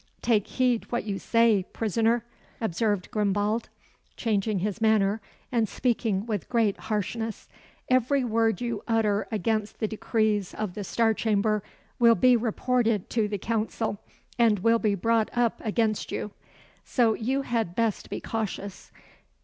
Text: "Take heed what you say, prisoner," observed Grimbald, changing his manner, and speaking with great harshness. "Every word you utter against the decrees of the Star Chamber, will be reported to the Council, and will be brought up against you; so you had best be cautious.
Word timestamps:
"Take 0.23 0.47
heed 0.47 0.91
what 0.91 1.03
you 1.03 1.19
say, 1.19 1.61
prisoner," 1.73 2.25
observed 2.59 3.11
Grimbald, 3.11 3.69
changing 4.17 4.57
his 4.57 4.81
manner, 4.81 5.21
and 5.51 5.69
speaking 5.69 6.25
with 6.25 6.49
great 6.49 6.75
harshness. 6.79 7.47
"Every 7.87 8.23
word 8.23 8.61
you 8.61 8.81
utter 8.87 9.27
against 9.31 9.77
the 9.77 9.87
decrees 9.87 10.55
of 10.55 10.73
the 10.73 10.83
Star 10.83 11.13
Chamber, 11.13 11.61
will 11.99 12.15
be 12.15 12.35
reported 12.35 13.11
to 13.11 13.27
the 13.27 13.37
Council, 13.37 14.01
and 14.39 14.57
will 14.63 14.79
be 14.79 14.95
brought 14.95 15.29
up 15.37 15.61
against 15.63 16.11
you; 16.11 16.31
so 16.83 17.13
you 17.13 17.43
had 17.43 17.75
best 17.75 18.09
be 18.09 18.19
cautious. 18.19 18.91